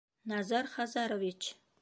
Назар 0.29 0.65
Хазарович! 0.73 1.41